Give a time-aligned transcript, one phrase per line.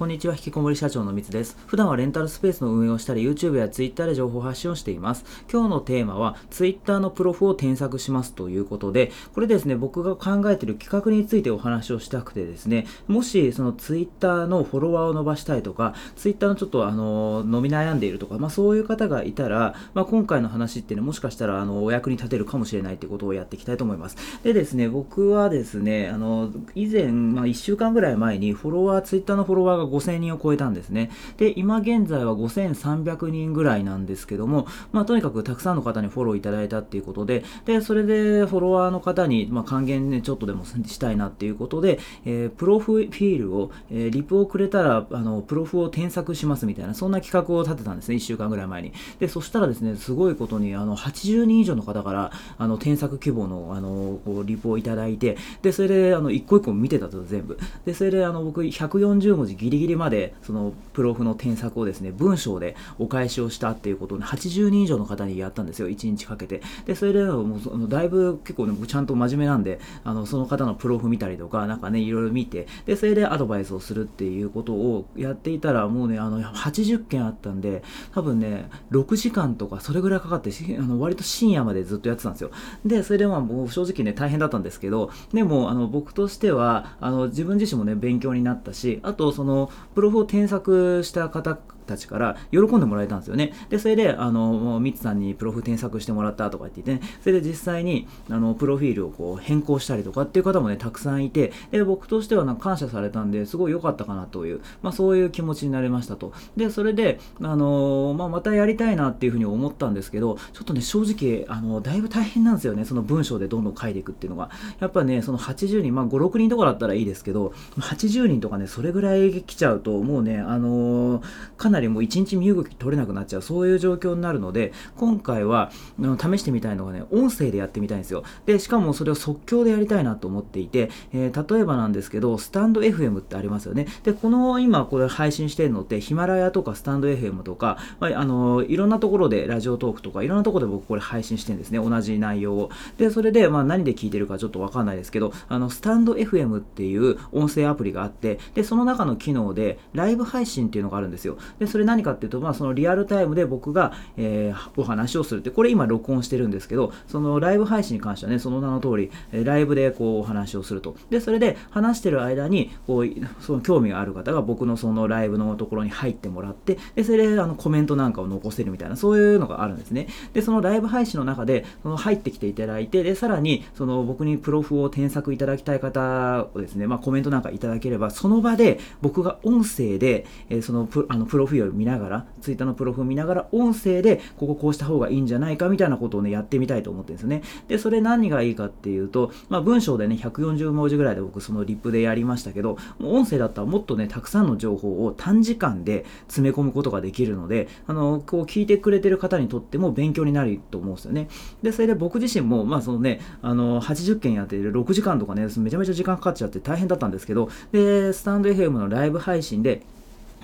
[0.00, 1.58] こんにちは、引きこもり社長のみつです。
[1.66, 5.26] 普段はレンタルスペースの運営をしたり、YouTube や Twitter で情報発信をしています。
[5.52, 24.16] 今日のテーマは、Twitter のプロフを添削しますということで、これですね、僕が考えている企画についてお話をしたくてですね、もし、その Twitter のフォロワーを伸ばしたいとか、Twitter のちょっと、あの、伸び悩んでいるとか、まあそういう方がいたら、まあ今回の話ってね、もしかしたら、あの、お役に立てるかもしれないということをやっていきたいと思います。
[24.42, 31.10] でですね、僕はですね、あの、以前、まあ1週間ぐらい前に、フォロワー、Twitter のフォロワーが5000人を超えたんですね。
[31.36, 48.92] で、今現在は5300人ぐらいなんですけども、まあ、とにかくたくさんの方にフォローいただいたっていうことで、で、それでフォロワーの方に、まあ、還元ね、ちょっとでもしたいなっていうことで、えー、プロフィールを、えー、リプをくれたら、あの、プロフを添削しますみたいな、そんな企画を立てたんですね、1週間ぐらい前に。
[49.18, 57.58] で、そしたらですね、すごいことに、あの、80人以上の方から、あの、添削希望の、あの、こう、リプをいただいて、で、それで、あの、一個一個見てたと全部。
[57.84, 66.60] で、それで、あの、僕、140文字ギリギリまで、その、プロフの添削をですね文章でお返しをしたっていうことで80人以上の方にやったんですよ1日かけて。
[66.84, 82.50] でそれでもうだいぶ結構ねちゃんと真面目なんであのその方のプロフ見たりとかなんかねいろいろ見てでそれでアドバイスをするっていうことをやっていたらもうねあの80件あったんで多分ね6時間とかそれぐらいかかってあの割と深夜までずっとやってたんですよ。
[82.84, 91.58] でそれでまあもう正直ね大変だったんですけどでもあの僕としてはあの自分自身もね勉強になったしあとそのプロフを添削した方
[91.90, 93.52] たちから喜んでもらえたんですよね。
[93.68, 106.32] で、それで、あの、ミツさんにプロフ添削してもらったとか言ってね、それで実際に、あの、プロフィールをこう変更したりとかっていう方もね、たくさんいて、で、僕としてはなんか感謝されたんで、すごい良かったかなという、まあそういう気持ちになれましたと。
[106.56, 114.50] で、それで、あのまあまたやりたいなっていうふうに思ったんですけど、ちょっとね、正直、あの、だいぶ大変なんですよね、その文章でどんどん書いていくっていうのが。
[114.78, 121.22] やっぱね、その80人、まあ5、6人とかだったらいいですけど、80人とかね、それぐらい来ちゃうと、もうね、あの
[121.56, 128.24] かなりもう1日身動き取れなくなっちゃうそういう状況になるので今回は試してみたいのがね音声でやってみたいんですよ。
[128.46, 133.86] でしかもそれを即興でやりたいなと思っていて、えー、例えばなんですけどスタンド FM ってありますよね。
[134.04, 141.78] でこの今これ配信してるのってヒマラヤとかスタンド FM とか、まあ、あのいろんなところでラジオトークとかいろんなところで僕これ配信してるんですね。
[141.78, 142.70] 同じ内容を。
[142.98, 151.36] でそれで、まあ、何で聞いてるかちょっとわかんないですけどあのスタンド FM っていう音声アプリがあってでその中の機能でライブ配信っていうのがあるんですよ。
[151.60, 159.10] でそれ何かっていうと、まあ、そのリアルタイムで僕が、えー、お話をするって、これ今録音してるんですけど、そのライブ配信に関してはね、その名の通り、
[159.44, 160.96] ライブでこうお話をすると。
[161.10, 163.06] で、それで話してる間に、こう、
[163.40, 170.08] その興味がある方が僕のそのライブのところに入ってもらって、で、それであのコメントなんかを残せるみたいな、そういうのがあるんですね。
[170.32, 187.42] で、そのライブ配信の中で、その入ってきていただいて、で、さらに、その僕にプロフを添削いただきたい方をですね、まあコメントなんかいただければ、その場で僕が音声で、えー、そのプあのプロフィールを見ながら、ツイッターのプロフを見ながら音声でこここうした方がいいんじゃないかみたいなことをねやってみたいと思ってるんですね。
[187.68, 201.28] でそれ何がいいかっていうと、まあ、文章でね140文字ぐらいで僕そのリップでやりましたけど音声だったらもっとねたくさんの情報を短時間で詰め込むことができるのであのこう聞いてくれてる方にとっても勉強になると思うんですよね。
[201.62, 209.82] でそれで僕自身もまあそのねあの80件やってる6時間とかねめちゃめちゃ時間かかっちゃって大変だったんですけどでスタンド FM のライブ配信で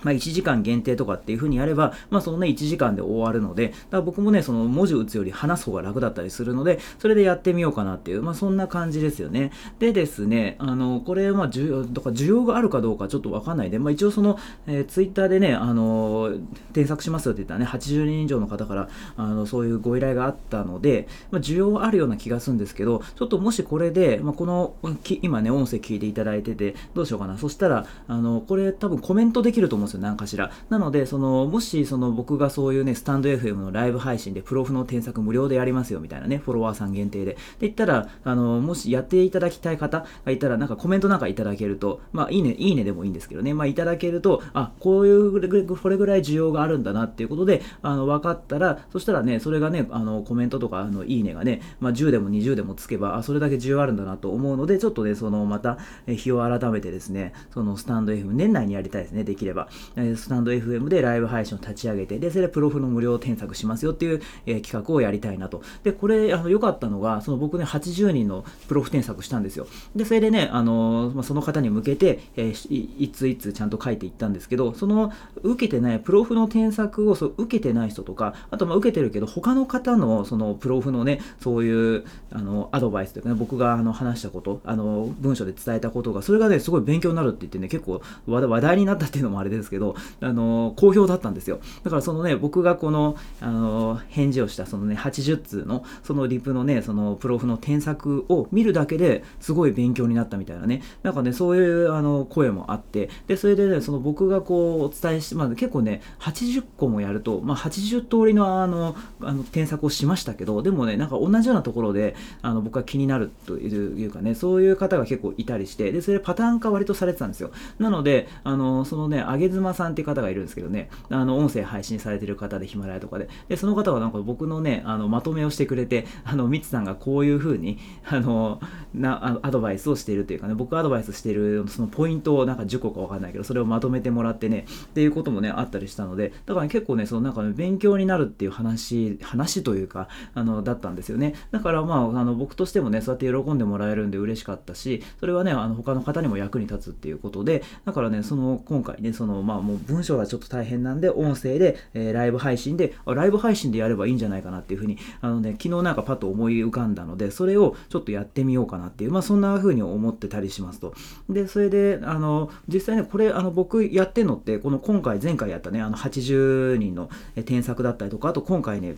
[0.07, 9.51] まあ、1時間限定とかっていう風にやれば、まあ、そのね、1時間で終わるので、だから僕もね、その文字打つより話す方が楽だったりするので、それでやってみようかなっていう、まあ、そんな感じですよね。
[9.81, 16.31] でですね、あの、これ、まあ、需要、とか需要があるかどうかちょっとわかんないで、まあ、一応その、えー、ツイッターでね、あの、
[16.73, 24.77] 添削しますよって言ったらね、80人以上の方から、あの、そういうご依頼があったので、まあ、需要あるような気がするんですけど、ちょっともしこれで、まあ、この、
[25.23, 27.37] 今ね、音声聞いていただいてて、どうしようかな。
[27.39, 30.51] そしたら、あの、これ多分コメントできると思うんですよよ、何かしら。
[30.71, 37.33] なので、その、もし、その、僕がそういうね、スタンド FM のライブ配信で、プロフの添削無料でやりますよ、みたいなね、フォロワーさん限定で。
[37.33, 59.69] で、言ったら、あの、もしやっていただきたい方がいたら、なんかコメントなんかいただけると、まあ、いいね、いいねでもいいんですけどね、まあ、いただけると、あ、こういう、これぐらい需要があるんだなっていうことで、あの、分かったら、そしたらね、それがね、あの、コメントとか、あの、いいねがね、まあ、10でも20でもつけば、あ、それだけ需要あるんだなと思うので、ちょっとね、その、また、日を改めてですね、その、スタンド FM、年内にやりたいですね、できれば。
[60.17, 65.63] スタンド FM でライブ配信を立ち上げて、で、それでプロフの無料添削しますよっていう、え、企画をやりたいなと。
[65.83, 69.67] で、これ、あの、良かったのが、その僕ね、80人のプロフ添削したんですよ。
[69.95, 75.13] で、それでね、あのまあ、その方に向けて、えー、いついつちゃんと書いていったんですけど、その、
[75.43, 91.61] 受けてない、プロフの添削をそう受けてない人とか、あと、ま、受けてるけど、他の方の、その、プロフのね、そういう、あの、アドバイスというかね、僕が、あの、話したこと、あの、文章で伝えたことが、それがね、すごい勉強になるって言ってね、結構話題になったっていうのもあれですですけど、あの、好評だったんですよ。
[91.83, 117.51] だからそのね、僕がこの、あの、返事をした、そのね、80通の、そのリプのね、そのプロフの添削を見るだけですごい勉強になったみたいなね、なんかね、そういうあの声もあって、で、それでね、その僕がこう、お伝えして、まあ結構ね、80個もやると、まあ80通りのあの、あの添削をしましたけど、でもね、なんか同じようなところで、あの、僕は気になるというかね、そういう方が結構いたりして、で、それパターン化割とされてたんですよ。
[117.79, 128.61] なので、あの、そのね、あげずまさんっていう方がいるんですけどね、あの、音声配信されてる方でヒマラヤとかで、で、その方がなんか僕のね、あの、まとめをしてくれて、あの、みつさんがこういう風に、あの、
[128.95, 141.35] な、アドバイスをしているというかね、僕アドバイスしてるそのポイントをなんか10個かわかんないけど、それをまとめてもらってね、っていうこともね、あったりしたので、だから、ね、結構ね、そのなんか、ね、勉強になるっていう話、話というか、あの、だったんですよね。
[141.51, 160.95] だからまあ、あの、僕としてもね、そうやって喜んでもらえるんで嬉しかったし、それはね、あの、他の方にも役に立つっていうことで、だからね、その、今回ね、その、まあもう文章がちょっと大変なんで、音声で、えー、ライブ配信で、ライブ配信でやればいいんじゃないかなっていうふうに、あのね、昨日なんかパッと思い浮かんだので、それをちょっとやってみようかなっていう、まあそんな風に思ってたりしますと。
[161.29, 167.09] で、それで、あの、実際ね、これ、あの、僕やってんのって、この今回、前回やったね、あの、80人の
[167.45, 168.97] 添削だったりとか、あと今回ね、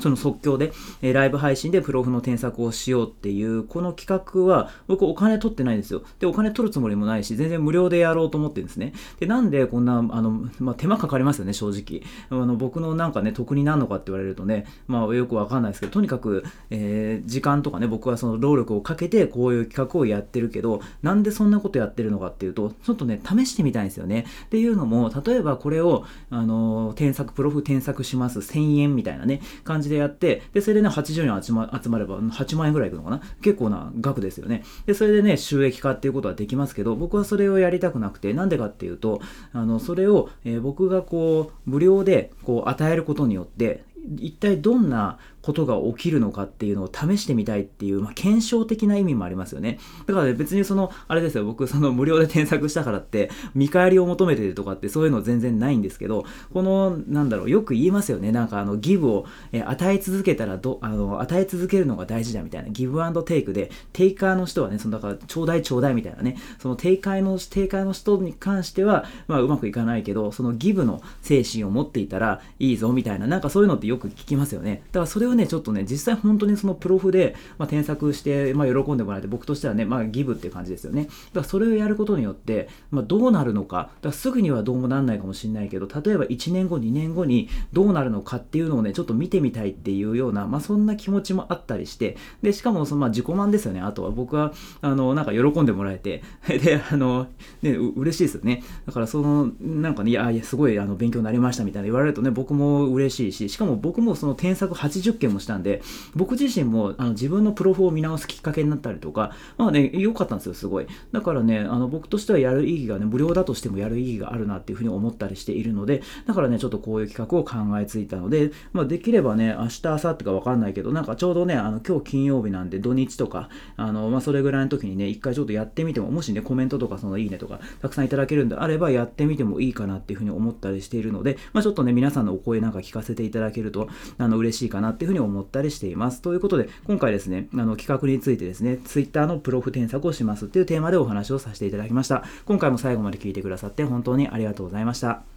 [0.00, 6.02] その即興で、え、ライブ配信でプロフの添削をしようっていう、この企画は、僕お金取ってないんですよ。
[6.18, 8.92] で、お金取るつもりもないし、全然無料でやろうと思ってるんですね。
[9.20, 12.02] で、なんでこんな、あの、まあ、手間かかりますよね、正直。
[12.30, 24.26] あの、僕のなんかね、得になるのかって言われるとね、まあ、よくわかんないですけど、とにかく、えー、時間とかね、僕はその労力をかけて、こういう企画をやってるけど、なんでそんなことやってるのかっていうと、ちょっとね、試してみたいんですよね。
[24.46, 33.20] っていうのも、例えばこれを、あの、添削、プロフ添削します、1000円みたいなね、感じでやって、で、それでね、80人集ま集まれば8万円ぐらいいくのかな？
[33.42, 34.64] 結構な額ですよね。
[34.86, 39.20] で、それでね、収益化っていうことはできますけど、僕はそれをやりたくなくて、なんでかっていうと、
[39.52, 43.84] あの、それを、えー、僕がこう、無料でこう与えることによって、
[44.18, 49.78] 一体どんなことが起きるのかっていうのを試してみたいっていう、まあ、検証的な意味もありますよね。
[50.06, 56.24] だから、別にその、あれですよ、僕その無料で添削したからって、見返りを求めてるとかってそういうの全然ないんですけど、
[56.54, 58.32] この、なんだろう、よく言いますよね。
[58.32, 74.82] なんかあの、ギブを、え与え続けたらど、あの、与え続けるのが大事だみたいな、ギブアンドテイクで、テイカーの人はね、その、だから、ちょうだいちょうだいみたいなね、その、テイカーの、テイカーの人に関しては、まあ、うまくいかないけど、そのギブの精神を持っていたらいいぞみたいな、なんかそういうのってよく聞きますよね。
[74.92, 81.04] だからそれをね、ちょっとね、実際本当にそのプロフで、まあ、添削して、まあ、喜んでもらえて、僕としてはね、まあ、ギブって感じですよね。
[81.04, 93.80] だからそれをやることによって、まあ、どうなるのか、だからすぐにはどうもなんないかもしれないけど、例えば1年後、2年後にどうなるのかっていうのをね、ちょっと見てみたいっていうような、まあ、そんな気持ちもあったりして、で、しかもその、まあ、自己満ですよね。
[93.80, 97.26] あとは僕は、あの、なんか喜んでもらえて、 で、あの、
[97.62, 98.62] ね、嬉しいですよね。
[98.86, 105.82] だからその、なんかね、いや、いやすごいあの勉強になりましたみたいな言われるとね、僕も嬉しいし、しかも僕もその添削80件もしたんで、
[106.14, 110.86] 僕自身もあの自分のプロフを見直すきっかけになったりとか、まあね、良かったんですよ、すごい。
[111.12, 133.88] だからね、あの僕としてはやる意義がね、無料だとしてもやる意義があるなっていうふうに思ったりしているので、だからね、ちょっとこういう企画を考えついたので、まあ、できればね、明日、明後日かわかんないけど、なんかちょうどね、あの今日金曜日なんで土日とか、あの、まあ、それぐらいの時にね、一回ちょっとやってみても、もしね、コメントとかそのいいねとか、たくさんいただけるんであれば、やってみてもいいかなっていうふうに思ったりしているので、まあ、ちょっとね、皆さんのお声なんか聞かせていただけると、
[134.18, 136.20] あの、嬉しいかなっていうふうにに思ったりしています。
[136.20, 142.24] ということで、今回ですね、あの企画についてですね、Twitter のプロフ添削をしますっていうテーマでお話をさせていただきました。
[142.44, 145.33] 今回も最後まで聞いてくださって本当にありがとうございました。